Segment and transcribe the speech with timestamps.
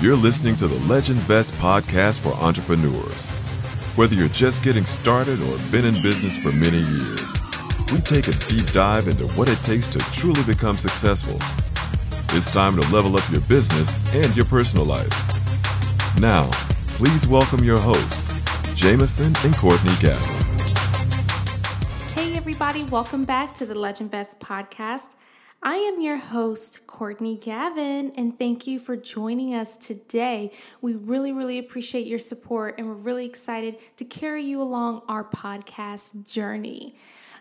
[0.00, 3.32] You're listening to the Legend Vest podcast for entrepreneurs.
[3.96, 7.42] Whether you're just getting started or been in business for many years,
[7.92, 11.36] we take a deep dive into what it takes to truly become successful.
[12.34, 15.12] It's time to level up your business and your personal life.
[16.18, 16.48] Now,
[16.96, 18.34] please welcome your hosts,
[18.74, 20.64] Jameson and Courtney Gavin.
[22.14, 25.10] Hey, everybody, welcome back to the Legend Vest podcast.
[25.62, 30.52] I am your host, Courtney Gavin, and thank you for joining us today.
[30.80, 35.22] We really, really appreciate your support, and we're really excited to carry you along our
[35.22, 36.94] podcast journey.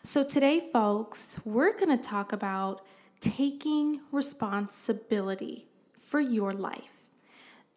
[0.04, 2.86] So, today, folks, we're going to talk about
[3.22, 7.08] taking responsibility for your life.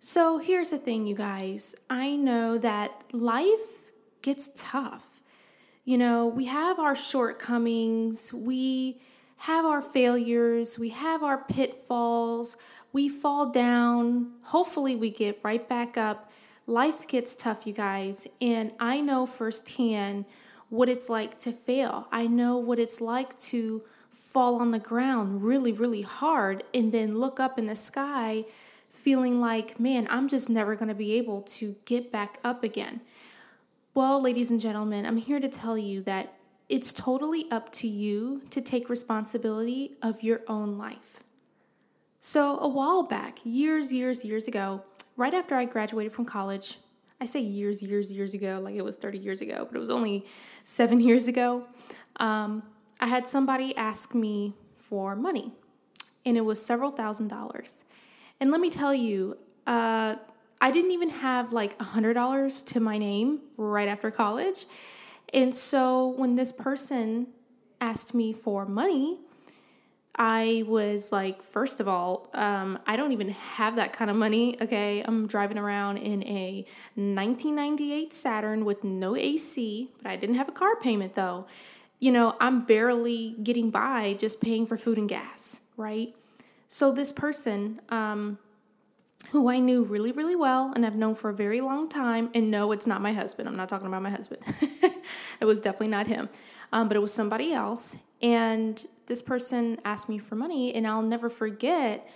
[0.01, 5.21] So, here's the thing, you guys I know that life gets tough.
[5.85, 8.99] You know, we have our shortcomings, we
[9.43, 12.57] have our failures, we have our pitfalls,
[12.93, 14.31] we fall down.
[14.45, 16.31] Hopefully, we get right back up.
[16.65, 20.27] Life gets tough, you guys, and I know firsthand
[20.69, 22.07] what it's like to fail.
[22.13, 27.19] I know what it's like to fall on the ground really, really hard and then
[27.19, 28.45] look up in the sky
[28.89, 33.01] feeling like, man, I'm just never going to be able to get back up again.
[33.93, 36.33] Well, ladies and gentlemen, I'm here to tell you that
[36.73, 41.23] it's totally up to you to take responsibility of your own life.
[42.19, 44.83] So, a while back, years, years, years ago,
[45.15, 46.79] right after I graduated from college,
[47.21, 49.91] I say years, years, years ago, like it was 30 years ago, but it was
[49.91, 50.25] only
[50.65, 51.67] seven years ago,
[52.17, 52.63] um,
[52.99, 55.53] I had somebody ask me for money,
[56.25, 57.85] and it was several thousand dollars.
[58.41, 60.17] And let me tell you, uh,
[60.63, 64.65] I didn't even have like a $100 to my name right after college.
[65.33, 67.29] And so when this person
[67.81, 69.19] asked me for money,
[70.15, 74.61] I was like, first of all, um, I don't even have that kind of money.
[74.61, 80.49] Okay, I'm driving around in a 1998 Saturn with no AC, but I didn't have
[80.49, 81.47] a car payment though.
[81.99, 86.15] You know, I'm barely getting by just paying for food and gas, right?
[86.69, 88.39] So this person, um,
[89.31, 92.51] who I knew really, really well and I've known for a very long time, and
[92.51, 93.49] no, it's not my husband.
[93.49, 94.43] I'm not talking about my husband.
[95.43, 96.29] it was definitely not him,
[96.73, 97.97] um, but it was somebody else.
[98.23, 102.09] And this person asked me for money, and I'll never forget.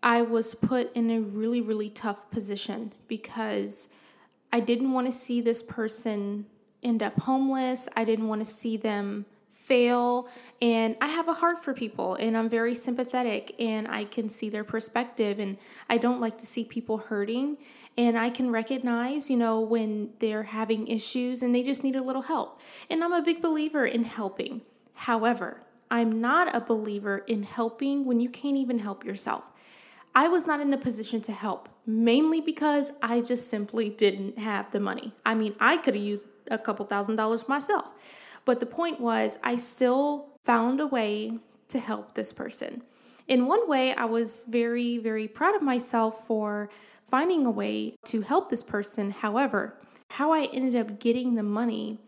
[0.00, 3.88] I was put in a really, really tough position because
[4.52, 6.46] I didn't want to see this person
[6.84, 7.88] end up homeless.
[7.96, 9.26] I didn't want to see them
[9.68, 10.28] fail.
[10.60, 14.48] And I have a heart for people and I'm very sympathetic and I can see
[14.48, 15.38] their perspective.
[15.38, 15.58] And
[15.88, 17.58] I don't like to see people hurting.
[17.96, 22.02] And I can recognize, you know, when they're having issues and they just need a
[22.02, 22.60] little help.
[22.88, 24.62] And I'm a big believer in helping.
[24.94, 29.50] However, I'm not a believer in helping when you can't even help yourself.
[30.14, 34.70] I was not in a position to help, mainly because I just simply didn't have
[34.70, 35.12] the money.
[35.24, 37.94] I mean, I could have used a couple thousand dollars myself.
[38.48, 41.38] But the point was, I still found a way
[41.68, 42.80] to help this person.
[43.26, 46.70] In one way, I was very, very proud of myself for
[47.04, 49.10] finding a way to help this person.
[49.10, 49.78] However,
[50.12, 51.98] how I ended up getting the money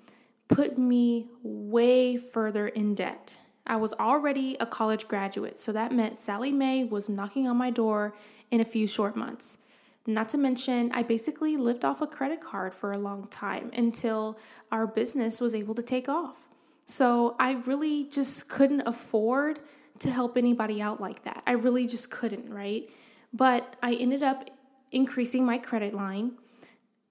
[0.49, 3.37] put me way further in debt.
[3.67, 7.69] I was already a college graduate, so that meant Sallie Mae was knocking on my
[7.69, 8.15] door
[8.51, 9.59] in a few short months.
[10.07, 14.39] Not to mention, I basically lived off a credit card for a long time until
[14.73, 16.49] our business was able to take off.
[16.87, 19.61] So I really just couldn't afford
[20.01, 21.43] to help anybody out like that.
[21.47, 22.85] I really just couldn't, right?
[23.33, 24.51] But I ended up
[24.91, 26.33] increasing my credit line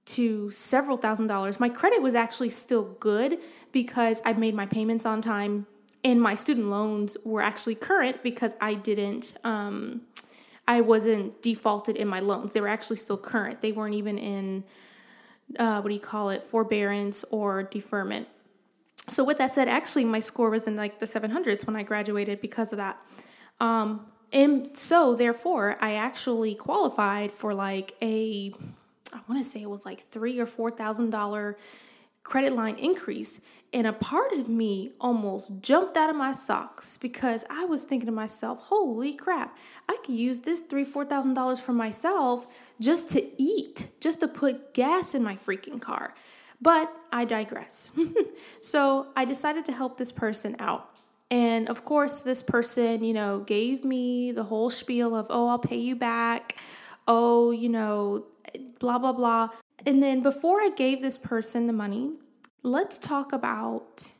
[0.05, 1.59] to several thousand dollars.
[1.59, 3.37] My credit was actually still good
[3.71, 5.67] because I made my payments on time
[6.03, 10.01] and my student loans were actually current because I didn't um,
[10.69, 12.53] I wasn't defaulted in my loans.
[12.53, 13.61] They were actually still current.
[13.61, 14.63] They weren't even in,
[15.57, 18.27] uh, what do you call it, forbearance or deferment.
[19.07, 22.39] So, with that said, actually, my score was in like the 700s when I graduated
[22.39, 23.01] because of that.
[23.59, 28.53] Um, and so, therefore, I actually qualified for like a,
[29.11, 31.57] I want to say it was like three or four thousand dollar
[32.29, 33.41] credit line increase.
[33.73, 38.05] And a part of me almost jumped out of my socks because I was thinking
[38.07, 42.47] to myself, holy crap, I could use this three, four thousand dollars for myself
[42.79, 46.13] just to eat, just to put gas in my freaking car.
[46.61, 47.91] But I digress.
[48.61, 50.89] so I decided to help this person out.
[51.31, 55.59] And of course, this person, you know, gave me the whole spiel of, oh, I'll
[55.59, 56.55] pay you back.
[57.07, 58.25] Oh, you know,
[58.79, 59.49] blah, blah, blah.
[59.85, 62.11] And then before I gave this person the money,
[62.63, 64.11] let's talk about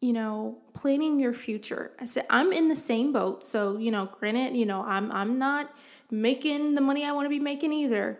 [0.00, 1.92] you know, planning your future.
[2.00, 3.44] I said I'm in the same boat.
[3.44, 5.70] So, you know, granted, you know, I'm I'm not
[6.10, 8.18] making the money I want to be making either.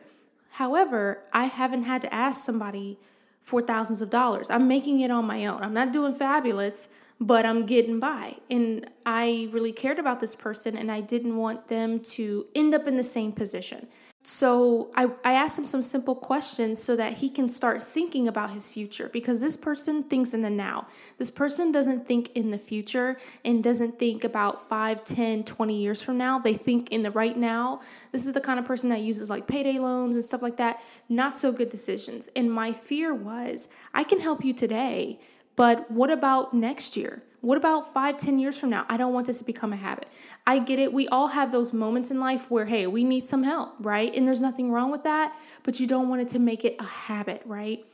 [0.52, 2.98] However, I haven't had to ask somebody
[3.40, 4.50] for thousands of dollars.
[4.50, 5.62] I'm making it on my own.
[5.62, 6.88] I'm not doing fabulous,
[7.18, 8.36] but I'm getting by.
[8.50, 12.86] And I really cared about this person and I didn't want them to end up
[12.86, 13.88] in the same position.
[14.22, 18.50] So I, I asked him some simple questions so that he can start thinking about
[18.50, 20.86] his future because this person thinks in the now.
[21.16, 26.02] This person doesn't think in the future and doesn't think about 5, 10, 20 years
[26.02, 26.38] from now.
[26.38, 27.80] They think in the right now.
[28.12, 30.82] This is the kind of person that uses like payday loans and stuff like that.
[31.08, 32.28] Not so good decisions.
[32.36, 35.18] And my fear was I can help you today,
[35.56, 37.22] but what about next year?
[37.40, 38.84] What about five, ten years from now?
[38.88, 40.06] I don't want this to become a habit.
[40.46, 40.92] I get it.
[40.92, 44.14] We all have those moments in life where, hey, we need some help, right?
[44.14, 46.84] And there's nothing wrong with that, but you don't want it to make it a
[46.84, 47.84] habit, right?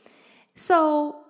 [0.55, 1.23] So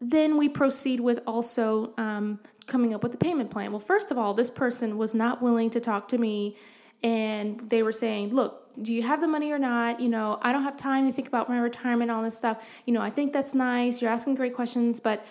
[0.00, 3.70] then we proceed with also um, coming up with a payment plan.
[3.70, 6.56] Well, first of all, this person was not willing to talk to me
[7.04, 10.00] and they were saying, look, do you have the money or not?
[10.00, 12.68] You know, I don't have time to think about my retirement, all this stuff.
[12.86, 14.00] You know, I think that's nice.
[14.00, 15.24] You're asking great questions, but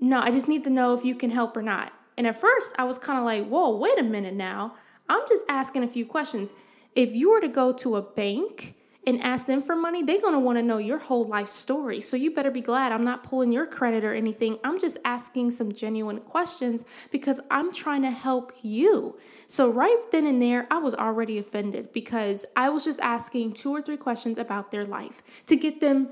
[0.00, 1.92] no, I just need to know if you can help or not.
[2.16, 4.74] And at first, I was kind of like, whoa, wait a minute now.
[5.08, 6.52] I'm just asking a few questions.
[6.94, 8.74] If you were to go to a bank
[9.06, 12.00] and ask them for money, they're going to want to know your whole life story.
[12.00, 14.58] So you better be glad I'm not pulling your credit or anything.
[14.64, 19.16] I'm just asking some genuine questions because I'm trying to help you.
[19.46, 23.70] So right then and there, I was already offended because I was just asking two
[23.70, 26.08] or three questions about their life to get them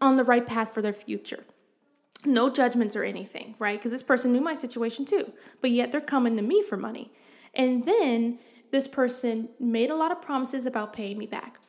[0.00, 1.44] on the right path for their future
[2.24, 3.78] no judgments or anything, right?
[3.78, 7.10] Because this person knew my situation too, but yet they're coming to me for money.
[7.54, 8.38] And then
[8.70, 11.60] this person made a lot of promises about paying me back.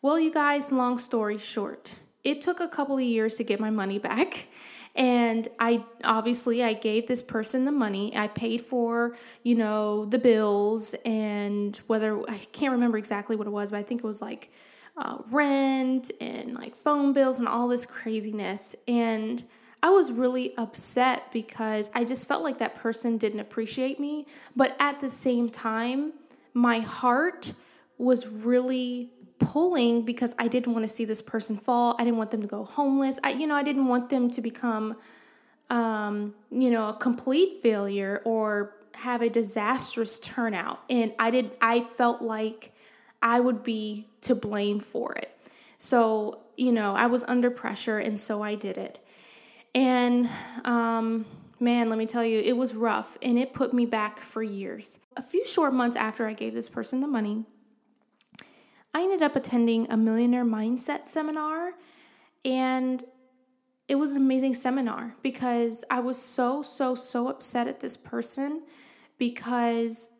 [0.00, 3.70] Well, you guys, long story short, it took a couple of years to get my
[3.70, 4.48] money back.
[4.96, 8.16] And I obviously I gave this person the money.
[8.16, 9.14] I paid for,
[9.44, 13.84] you know, the bills and whether I can't remember exactly what it was, but I
[13.84, 14.50] think it was like
[14.96, 18.74] uh, rent and like phone bills and all this craziness.
[18.88, 19.44] And
[19.82, 24.26] I was really upset because I just felt like that person didn't appreciate me.
[24.56, 26.12] But at the same time,
[26.54, 27.52] my heart
[27.96, 31.94] was really pulling because I didn't want to see this person fall.
[31.98, 33.20] I didn't want them to go homeless.
[33.22, 34.96] I, you know, I didn't want them to become,
[35.70, 40.80] um, you know, a complete failure or have a disastrous turnout.
[40.90, 41.56] And I did.
[41.60, 42.72] I felt like
[43.22, 45.36] I would be to blame for it.
[45.78, 48.98] So, you know, I was under pressure, and so I did it.
[49.74, 50.28] And
[50.64, 51.26] um,
[51.60, 54.98] man, let me tell you, it was rough and it put me back for years.
[55.16, 57.44] A few short months after I gave this person the money,
[58.94, 61.72] I ended up attending a millionaire mindset seminar.
[62.44, 63.04] And
[63.88, 68.62] it was an amazing seminar because I was so, so, so upset at this person
[69.18, 70.10] because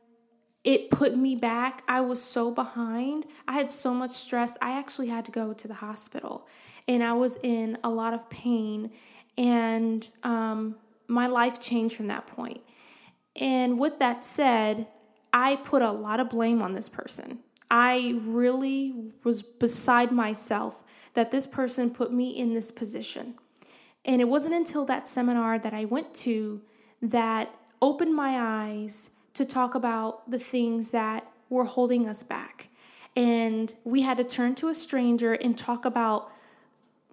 [0.64, 1.82] it put me back.
[1.86, 3.26] I was so behind.
[3.46, 4.58] I had so much stress.
[4.60, 6.46] I actually had to go to the hospital
[6.88, 8.90] and I was in a lot of pain
[9.38, 10.74] and um,
[11.06, 12.60] my life changed from that point.
[13.40, 14.88] And with that said,
[15.32, 17.38] I put a lot of blame on this person.
[17.70, 20.82] I really was beside myself
[21.14, 23.34] that this person put me in this position.
[24.04, 26.62] And it wasn't until that seminar that I went to
[27.00, 32.68] that opened my eyes to talk about the things that were holding us back.
[33.14, 36.30] And we had to turn to a stranger and talk about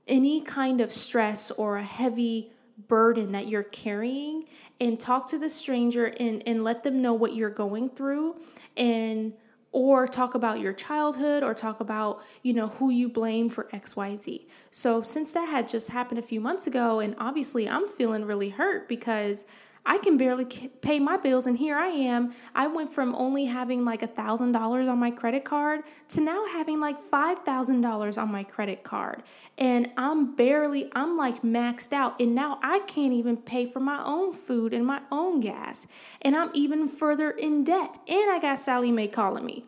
[0.07, 2.51] any kind of stress or a heavy
[2.87, 4.43] burden that you're carrying
[4.79, 8.35] and talk to the stranger and, and let them know what you're going through
[8.75, 9.33] and
[9.71, 14.45] or talk about your childhood or talk about you know who you blame for xyz
[14.71, 18.49] so since that had just happened a few months ago and obviously i'm feeling really
[18.49, 19.45] hurt because
[19.87, 22.33] I can barely pay my bills, and here I am.
[22.55, 26.45] I went from only having like a thousand dollars on my credit card to now
[26.47, 29.23] having like five thousand dollars on my credit card,
[29.57, 34.03] and I'm barely, I'm like maxed out, and now I can't even pay for my
[34.03, 35.85] own food and my own gas,
[36.21, 39.65] and I'm even further in debt, and I got Sallie Mae calling me.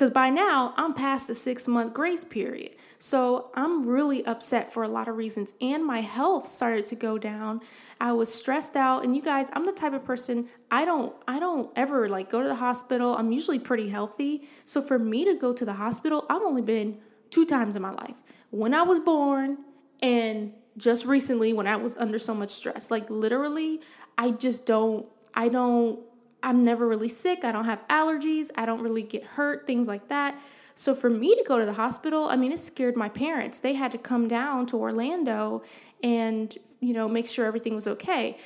[0.00, 2.74] Because by now, I'm past the six month grace period.
[2.98, 5.52] So I'm really upset for a lot of reasons.
[5.60, 7.60] And my health started to go down.
[8.00, 9.04] I was stressed out.
[9.04, 12.40] And you guys, I'm the type of person, I don't, I don't ever like go
[12.40, 13.14] to the hospital.
[13.14, 14.48] I'm usually pretty healthy.
[14.64, 16.96] So for me to go to the hospital, I've only been
[17.28, 18.22] two times in my life.
[18.48, 19.58] When I was born
[20.02, 22.90] and just recently when I was under so much stress.
[22.90, 23.82] Like literally,
[24.16, 25.04] I just don't,
[25.34, 26.00] I don't
[26.42, 27.44] I'm never really sick.
[27.44, 28.50] I don't have allergies.
[28.56, 30.38] I don't really get hurt, things like that.
[30.74, 33.60] So for me to go to the hospital, I mean, it scared my parents.
[33.60, 35.62] They had to come down to Orlando
[36.02, 38.38] and, you know, make sure everything was okay.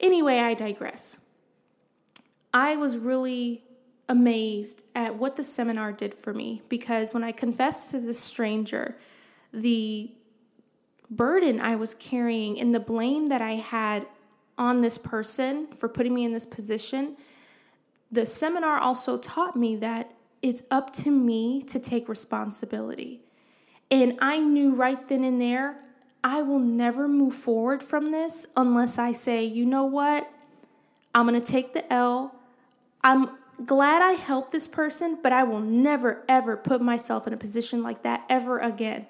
[0.00, 1.18] Anyway, I digress.
[2.54, 3.64] I was really
[4.08, 8.96] amazed at what the seminar did for me because when I confessed to this stranger
[9.52, 10.10] the
[11.10, 14.06] burden I was carrying and the blame that I had
[14.58, 17.16] on this person for putting me in this position,
[18.10, 20.12] the seminar also taught me that
[20.42, 23.20] it's up to me to take responsibility.
[23.90, 25.78] And I knew right then and there,
[26.22, 30.30] I will never move forward from this unless I say, you know what?
[31.14, 32.34] I'm going to take the L.
[33.02, 33.30] I'm
[33.64, 37.82] glad I helped this person, but I will never, ever put myself in a position
[37.82, 39.06] like that ever again.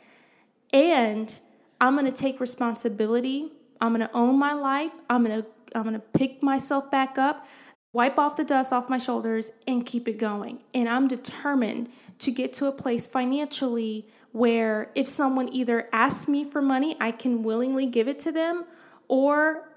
[0.72, 1.38] And
[1.80, 3.52] I'm going to take responsibility.
[3.80, 4.92] I'm going to own my life.
[5.08, 7.46] I'm going to I'm going to pick myself back up,
[7.92, 10.62] wipe off the dust off my shoulders and keep it going.
[10.74, 16.44] And I'm determined to get to a place financially where if someone either asks me
[16.44, 18.64] for money, I can willingly give it to them
[19.08, 19.68] or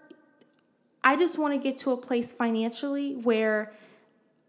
[1.04, 3.72] I just want to get to a place financially where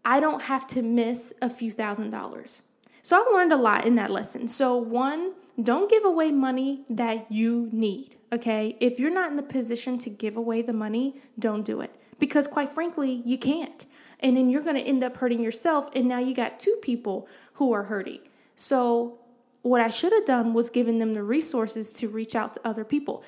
[0.05, 2.63] I don't have to miss a few thousand dollars.
[3.05, 4.47] So I learned a lot in that lesson.
[4.47, 8.77] So, one, don't give away money that you need, okay?
[8.79, 12.47] If you're not in the position to give away the money, don't do it because,
[12.47, 13.85] quite frankly, you can't.
[14.21, 17.73] And then you're gonna end up hurting yourself, and now you got two people who
[17.73, 18.21] are hurting.
[18.55, 19.19] So,
[19.63, 22.85] what I should have done was given them the resources to reach out to other
[22.85, 23.21] people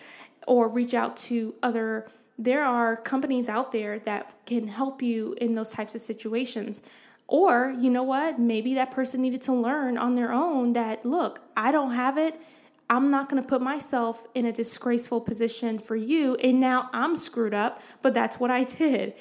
[0.48, 5.53] or reach out to other there are companies out there that can help you in
[5.53, 6.82] those types of situations.
[7.27, 8.38] Or, you know what?
[8.39, 12.39] Maybe that person needed to learn on their own that, look, I don't have it.
[12.88, 16.36] I'm not going to put myself in a disgraceful position for you.
[16.44, 19.15] And now I'm screwed up, but that's what I did.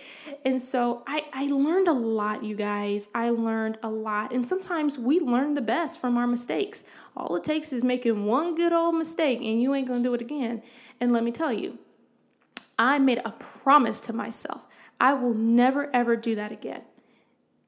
[0.44, 3.08] And so I, I learned a lot, you guys.
[3.14, 4.34] I learned a lot.
[4.34, 6.84] And sometimes we learn the best from our mistakes.
[7.16, 10.14] All it takes is making one good old mistake and you ain't going to do
[10.14, 10.62] it again.
[11.00, 11.78] And let me tell you,
[12.78, 14.66] I made a promise to myself
[15.00, 16.82] I will never, ever do that again.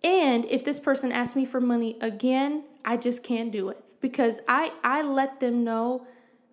[0.04, 4.40] And if this person asks me for money again, I just can't do it because
[4.46, 6.06] I, I let them know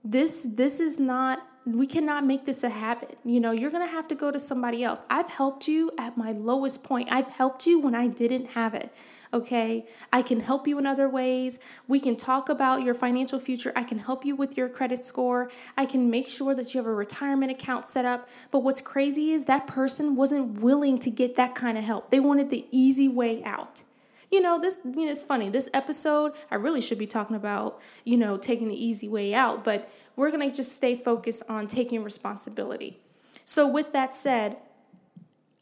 [0.03, 3.17] this this is not we cannot make this a habit.
[3.24, 5.03] You know, you're going to have to go to somebody else.
[5.10, 7.10] I've helped you at my lowest point.
[7.12, 8.93] I've helped you when I didn't have it
[9.34, 9.86] okay?
[10.12, 11.60] I can help you in other ways.
[11.88, 13.74] We can talk about your financial future.
[13.75, 15.50] I can help you with your credit score.
[15.75, 18.29] I can make sure that you have a retirement account set up.
[18.51, 22.10] But what's crazy is that person wasn't willing to get that kind of help.
[22.10, 23.84] They wanted the easy way out.
[24.33, 25.49] You know, this you know, it's funny.
[25.49, 29.63] This episode, I really should be talking about, you know, taking the easy way out,
[29.63, 32.99] but we're going to just stay focused on taking responsibility.
[33.45, 34.57] So with that said,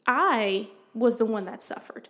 [0.06, 2.08] I was the one that suffered.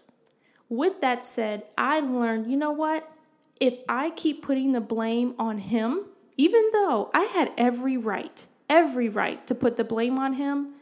[0.68, 3.10] With that said, I learned, you know what?
[3.58, 6.04] If I keep putting the blame on him,
[6.36, 10.74] even though I had every right, every right to put the blame on him,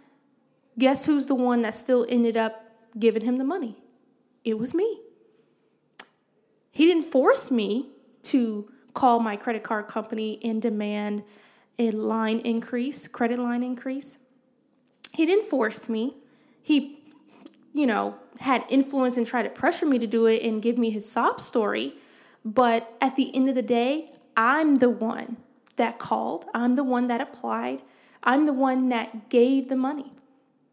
[0.79, 3.79] guess who's the one that still ended up giving him the money?
[4.45, 5.01] It was me.
[6.71, 7.91] He didn't force me
[8.25, 11.25] to call my credit card company and demand
[11.79, 14.19] a line increase, credit line increase.
[15.15, 16.17] He didn't force me.
[16.63, 17.01] He
[17.73, 20.91] you know, had influence and tried to pressure me to do it and give me
[20.91, 21.95] his sob story.
[22.45, 25.37] But at the end of the day, I'm the one
[25.77, 27.83] that called, I'm the one that applied,
[28.23, 30.13] I'm the one that gave the money.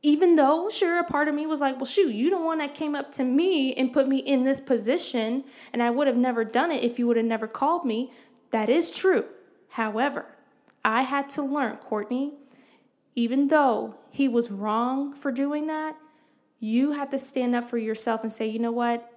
[0.04, 2.74] Even though, sure, a part of me was like, well, shoot, you the one that
[2.74, 6.44] came up to me and put me in this position, and I would have never
[6.44, 8.12] done it if you would have never called me.
[8.52, 9.26] That is true.
[9.72, 10.38] However,
[10.86, 12.34] I had to learn, Courtney,
[13.16, 15.98] even though he was wrong for doing that,
[16.60, 19.12] you have to stand up for yourself and say, you know what?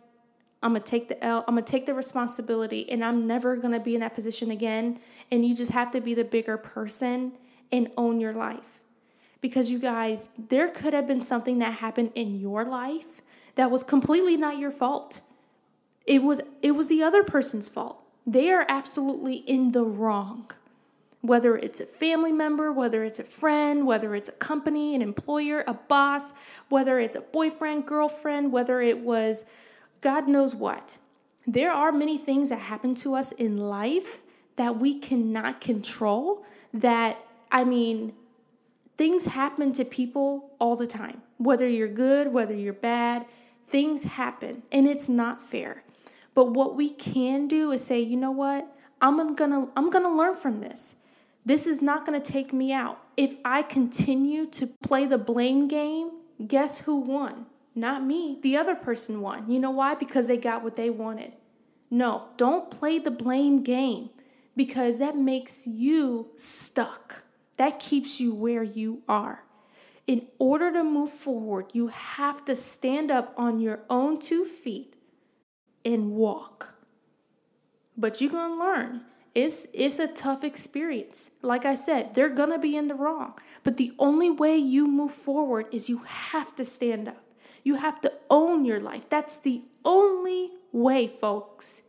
[0.62, 3.94] I'm gonna take the L, I'm gonna take the responsibility, and I'm never gonna be
[3.94, 4.98] in that position again.
[5.30, 7.32] And you just have to be the bigger person
[7.70, 8.80] and own your life.
[9.40, 13.22] Because you guys, there could have been something that happened in your life
[13.54, 15.22] that was completely not your fault.
[16.06, 18.02] It was it was the other person's fault.
[18.26, 20.50] They are absolutely in the wrong
[21.22, 25.62] whether it's a family member, whether it's a friend, whether it's a company, an employer,
[25.66, 26.32] a boss,
[26.68, 29.44] whether it's a boyfriend, girlfriend, whether it was
[30.00, 30.98] God knows what.
[31.46, 34.22] There are many things that happen to us in life
[34.56, 36.44] that we cannot control.
[36.72, 37.18] That,
[37.52, 38.14] I mean,
[39.00, 41.22] things happen to people all the time.
[41.38, 43.24] Whether you're good, whether you're bad,
[43.66, 45.84] things happen and it's not fair.
[46.34, 48.68] But what we can do is say, you know what?
[49.00, 50.96] I'm gonna I'm gonna learn from this.
[51.46, 53.00] This is not to take me out.
[53.16, 56.10] If I continue to play the blame game,
[56.46, 57.46] guess who won?
[57.74, 58.38] Not me.
[58.42, 59.50] The other person won.
[59.50, 59.94] You know why?
[59.94, 61.36] Because they got what they wanted.
[61.90, 64.10] No, don't play the blame game
[64.54, 67.24] because that makes you stuck.
[67.60, 69.44] That keeps you where you are.
[70.06, 74.96] in order to move forward, you have to stand up on your own two feet
[75.84, 76.78] and walk.
[77.98, 79.02] But you're going to learn.
[79.34, 81.30] It's, it's a tough experience.
[81.42, 83.34] Like I said, they're going to be in the wrong.
[83.62, 87.22] But the only way you move forward is you have to stand up.
[87.62, 89.08] You have to own your life.
[89.10, 91.82] That's the only way, folks.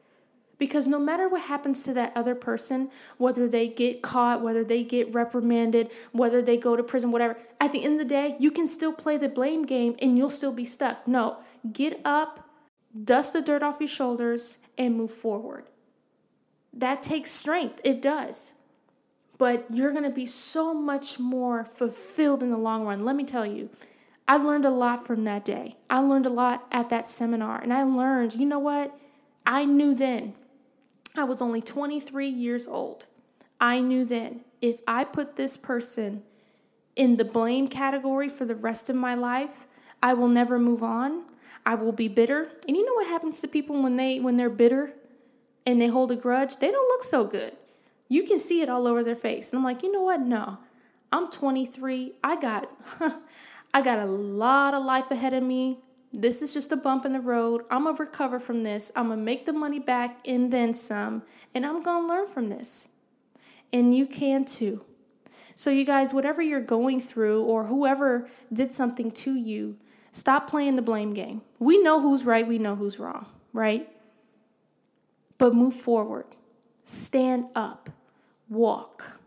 [0.61, 4.83] Because no matter what happens to that other person, whether they get caught, whether they
[4.83, 8.51] get reprimanded, whether they go to prison, whatever, at the end of the day, you
[8.51, 11.07] can still play the blame game and you'll still be stuck.
[11.07, 11.37] No,
[11.73, 12.47] get up,
[13.03, 15.65] dust the dirt off your shoulders, and move forward.
[16.71, 17.81] That takes strength.
[17.83, 18.53] It does.
[19.39, 23.03] But you're to be so much more fulfilled in the long run.
[23.03, 23.71] Let me tell you,
[24.27, 25.77] I learned a lot from that day.
[25.89, 27.59] I learned a lot at that seminar.
[27.59, 28.95] And I learned, you know what?
[29.43, 30.35] I knew then
[31.15, 33.05] I was only 23 years old.
[33.59, 36.23] I knew then if I put this person
[36.95, 39.67] in the blame category for the rest of my life,
[40.01, 41.25] I will never move on.
[41.65, 42.51] I will be bitter.
[42.67, 44.93] And you know what happens to people when they when they're bitter
[45.65, 46.57] and they hold a grudge?
[46.57, 47.55] They don't look so good.
[48.07, 49.51] You can see it all over their face.
[49.51, 50.21] And I'm like, "You know what?
[50.21, 50.59] No.
[51.11, 52.13] I'm 23.
[52.23, 52.73] I got
[53.73, 55.79] I got a lot of life ahead of me.
[56.13, 57.63] This is just a bump in the road.
[57.71, 58.91] I'm going to recover from this.
[58.95, 61.23] I'm going to make the money back and then some.
[61.55, 62.89] And I'm going to learn from this.
[63.71, 64.83] And you can too.
[65.55, 69.77] So, you guys, whatever you're going through or whoever did something to you,
[70.11, 71.41] stop playing the blame game.
[71.59, 73.87] We know who's right, we know who's wrong, right?
[75.37, 76.25] But move forward,
[76.85, 77.89] stand up,
[78.49, 79.20] walk.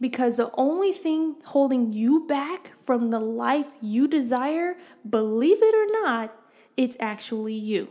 [0.00, 4.76] Because the only thing holding you back from the life you desire,
[5.08, 6.34] believe it or not,
[6.76, 7.90] it's actually you.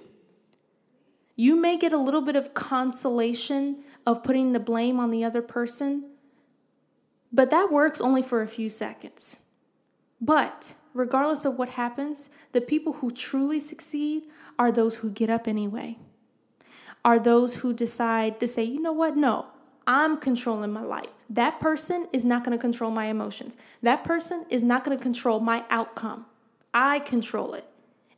[1.36, 5.42] You may get a little bit of consolation of putting the blame on the other
[5.42, 6.12] person,
[7.32, 9.40] but that works only for a few seconds.
[10.22, 14.28] But regardless of what happens, the people who truly succeed
[14.60, 15.98] are those who get up anyway,
[17.04, 19.50] are those who decide to say, you know what, no,
[19.88, 21.14] I'm controlling my life.
[21.34, 23.58] That person is not going to control my emotions.
[23.82, 26.28] That person is not going to control my outcome.
[26.76, 27.66] I control it.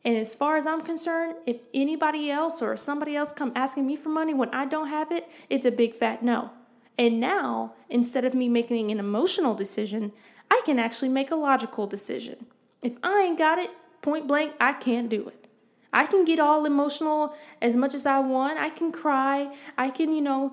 [0.03, 3.95] And as far as I'm concerned, if anybody else or somebody else come asking me
[3.95, 6.51] for money when I don't have it, it's a big fat no.
[6.97, 10.11] And now, instead of me making an emotional decision,
[10.51, 12.47] I can actually make a logical decision.
[12.83, 15.47] If I ain't got it, point blank, I can't do it.
[15.93, 18.59] I can get all emotional as much as I want.
[18.59, 19.55] I can cry.
[19.77, 20.51] I can, you know,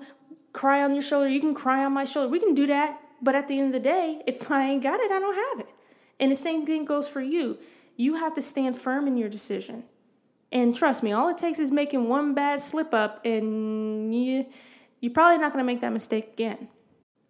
[0.53, 2.29] cry on your shoulder, you can cry on my shoulder.
[2.29, 3.01] We can do that.
[3.21, 5.67] But at the end of the day, if I ain't got it, I don't have
[5.67, 5.73] it.
[6.19, 7.57] And the same thing goes for you.
[7.95, 9.85] You have to stand firm in your decision.
[10.51, 14.45] And trust me, all it takes is making one bad slip up, and you,
[14.99, 16.67] you're probably not going to make that mistake again.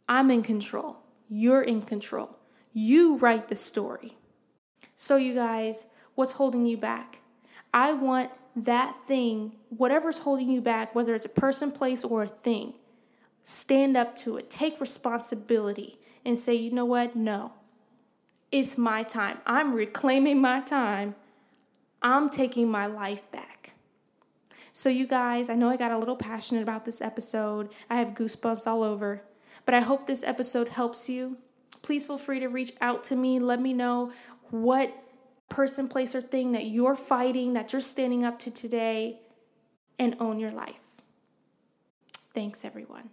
[0.10, 0.98] I'm in control.
[1.30, 2.38] You're in control.
[2.74, 4.18] You write the story.
[4.96, 7.22] So, you guys, what's holding you back?
[7.74, 12.28] I want that thing, whatever's holding you back, whether it's a person, place, or a
[12.28, 12.74] thing,
[13.44, 17.16] stand up to it, take responsibility, and say, you know what?
[17.16, 17.54] No,
[18.52, 19.40] it's my time.
[19.46, 21.16] I'm reclaiming my time.
[22.02, 23.74] I'm taking my life back.
[24.72, 27.72] So, you guys, I know I got a little passionate about this episode.
[27.90, 29.22] I have goosebumps all over,
[29.66, 31.38] but I hope this episode helps you.
[31.84, 33.40] Please feel free to reach out to me.
[33.40, 34.12] Let me know
[34.50, 34.92] what
[35.50, 39.20] person, place, or thing that you're fighting, that you're standing up to today,
[40.00, 40.84] and own your life.
[42.34, 43.12] Thanks, everyone.